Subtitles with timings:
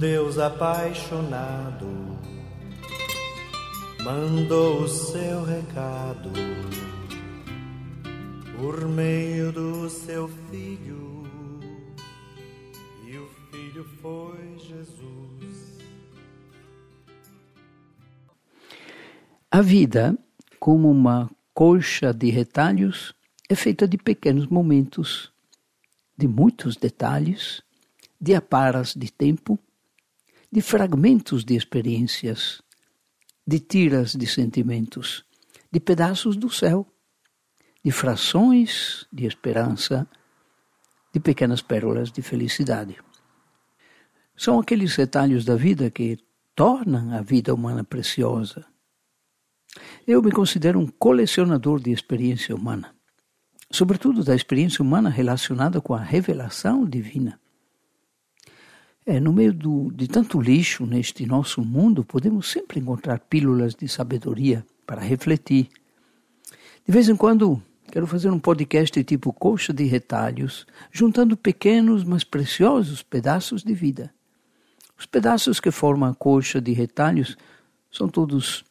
[0.00, 1.86] Deus apaixonado
[4.02, 6.30] mandou o seu recado
[8.56, 11.28] por meio do seu filho,
[13.06, 15.78] e o filho foi Jesus.
[19.50, 20.16] A vida,
[20.58, 23.14] como uma colcha de retalhos,
[23.50, 25.30] é feita de pequenos momentos,
[26.16, 27.62] de muitos detalhes,
[28.18, 29.58] de aparas de tempo,
[30.52, 32.60] de fragmentos de experiências,
[33.46, 35.24] de tiras de sentimentos,
[35.70, 36.86] de pedaços do céu,
[37.84, 40.08] de frações de esperança,
[41.12, 42.96] de pequenas pérolas de felicidade.
[44.36, 46.18] São aqueles retalhos da vida que
[46.54, 48.66] tornam a vida humana preciosa.
[50.06, 52.94] Eu me considero um colecionador de experiência humana,
[53.70, 57.40] sobretudo da experiência humana relacionada com a revelação divina.
[59.06, 63.88] É, no meio do, de tanto lixo neste nosso mundo, podemos sempre encontrar pílulas de
[63.88, 65.68] sabedoria para refletir.
[66.86, 72.24] De vez em quando, quero fazer um podcast tipo coxa de retalhos, juntando pequenos, mas
[72.24, 74.12] preciosos pedaços de vida.
[74.98, 77.38] Os pedaços que formam a coxa de retalhos
[77.90, 78.64] são todos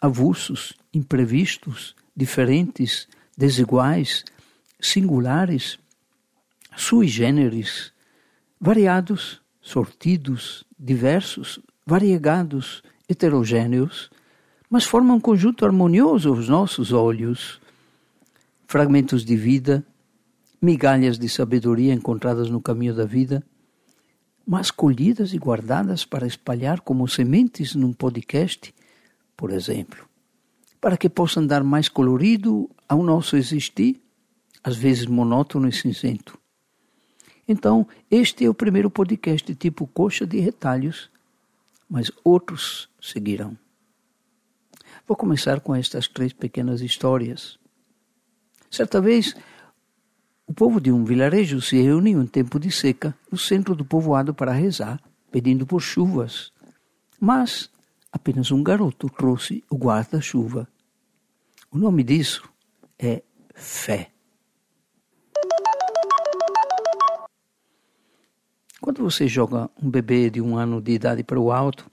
[0.00, 4.24] avulsos, imprevistos, diferentes, desiguais,
[4.80, 5.78] singulares,
[6.74, 7.92] sui generis,
[8.58, 14.10] variados sortidos, diversos, variegados, heterogêneos,
[14.68, 17.60] mas formam um conjunto harmonioso aos nossos olhos.
[18.66, 19.82] Fragmentos de vida,
[20.60, 23.42] migalhas de sabedoria encontradas no caminho da vida,
[24.46, 28.74] mas colhidas e guardadas para espalhar como sementes num podcast,
[29.34, 30.06] por exemplo,
[30.78, 33.98] para que possam dar mais colorido ao nosso existir,
[34.62, 36.38] às vezes monótono e cinzento.
[37.46, 41.10] Então, este é o primeiro podcast tipo coxa de retalhos,
[41.88, 43.56] mas outros seguirão.
[45.06, 47.58] Vou começar com estas três pequenas histórias.
[48.70, 49.34] Certa vez,
[50.46, 54.34] o povo de um vilarejo se reuniu em tempo de seca no centro do povoado
[54.34, 55.00] para rezar,
[55.30, 56.52] pedindo por chuvas.
[57.20, 57.70] Mas
[58.10, 60.66] apenas um garoto trouxe o guarda-chuva.
[61.70, 62.48] O nome disso
[62.98, 63.22] é
[63.54, 64.13] fé.
[68.84, 71.90] Quando você joga um bebê de um ano de idade para o alto,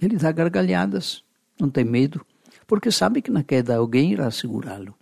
[0.00, 1.22] ele dá gargalhadas,
[1.56, 2.26] não tem medo,
[2.66, 4.92] porque sabe que na queda alguém irá segurá-lo.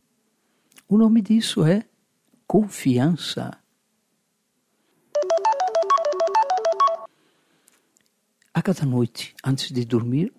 [0.86, 1.86] O nome disso é
[2.46, 3.56] confiança.
[8.52, 10.34] A cada noite, antes de dormir,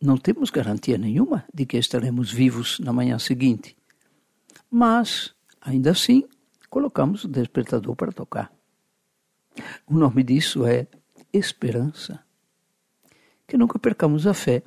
[0.00, 3.76] não temos garantia nenhuma de que estaremos vivos na manhã seguinte.
[4.70, 6.22] Mas, ainda assim,
[6.70, 8.55] colocamos o despertador para tocar.
[9.88, 10.88] O nome disso é
[11.32, 12.20] esperança.
[13.46, 14.64] Que nunca percamos a fé,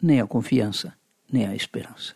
[0.00, 0.96] nem a confiança,
[1.30, 2.14] nem a esperança.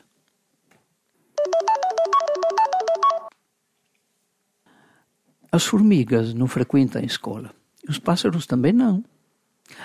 [5.53, 7.55] As formigas não frequentam a escola.
[7.87, 9.05] Os pássaros também não.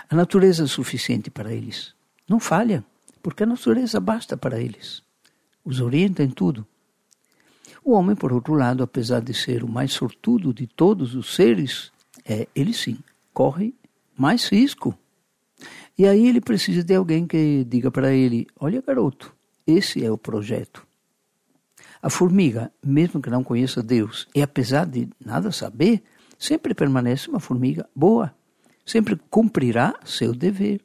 [0.10, 1.94] A natureza é suficiente para eles.
[2.28, 2.84] Não falham,
[3.22, 5.04] porque a natureza basta para eles.
[5.64, 6.66] Os orienta em tudo.
[7.84, 11.92] O homem, por outro lado, apesar de ser o mais sortudo de todos os seres,
[12.26, 12.98] é, ele sim
[13.34, 13.74] corre
[14.18, 14.98] mais risco.
[15.98, 20.18] E aí ele precisa de alguém que diga para ele: olha, garoto, esse é o
[20.18, 20.86] projeto.
[22.02, 26.02] A formiga, mesmo que não conheça Deus, e apesar de nada saber,
[26.38, 28.34] sempre permanece uma formiga boa,
[28.84, 30.82] sempre cumprirá seu dever.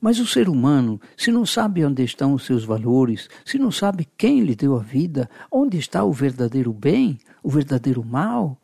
[0.00, 4.06] Mas o ser humano, se não sabe onde estão os seus valores, se não sabe
[4.16, 8.58] quem lhe deu a vida, onde está o verdadeiro bem, o verdadeiro mal,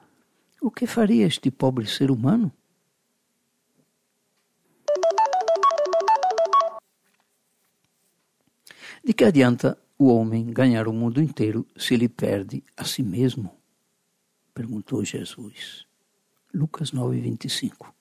[0.60, 2.52] o que faria este pobre ser humano?
[9.02, 13.56] De que adianta o homem ganhar o mundo inteiro se ele perde a si mesmo?
[14.52, 15.86] Perguntou Jesus.
[16.52, 17.94] Lucas 9, 25.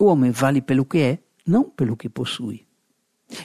[0.00, 2.66] O homem vale pelo que é, não pelo que possui.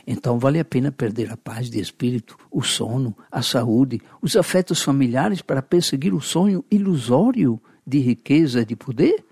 [0.08, 4.82] Então vale a pena perder a paz de espírito, o sono, a saúde, os afetos
[4.82, 9.26] familiares para perseguir o sonho ilusório de riqueza de poder?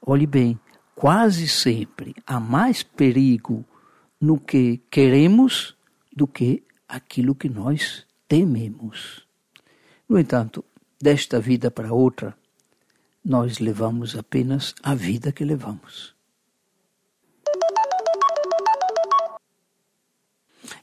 [0.00, 0.58] Olhe bem,
[0.94, 3.64] quase sempre há mais perigo
[4.20, 5.76] no que queremos
[6.14, 9.26] do que aquilo que nós tememos.
[10.08, 10.64] No entanto,
[11.00, 12.36] desta vida para outra,
[13.24, 16.14] nós levamos apenas a vida que levamos.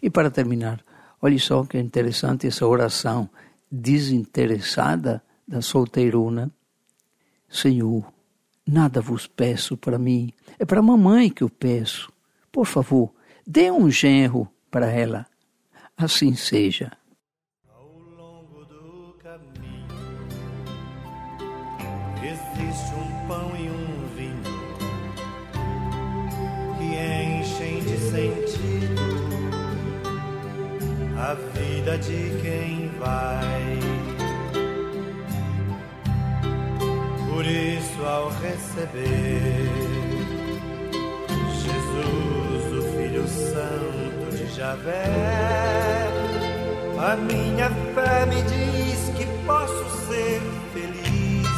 [0.01, 0.83] E para terminar,
[1.21, 3.29] olhe só que é interessante essa oração
[3.71, 6.51] desinteressada da solteirona
[7.53, 8.13] Senhor,
[8.65, 12.11] Nada vos peço para mim, é para a mamãe que eu peço.
[12.49, 13.13] Por favor,
[13.45, 15.25] dê um genro para ela.
[15.97, 16.91] Assim seja.
[17.67, 17.85] Ao
[18.17, 19.85] longo do caminho
[22.23, 24.43] existe um pão e um vinho
[26.77, 26.85] que
[27.41, 29.01] enchem de sentido
[31.17, 34.12] a vida de quem vai.
[37.43, 39.67] Por isso, ao receber
[41.51, 46.07] Jesus, o Filho Santo de Javé,
[46.97, 50.41] a minha fé me diz que posso ser
[50.71, 51.49] feliz.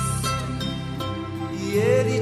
[1.62, 2.15] E Ele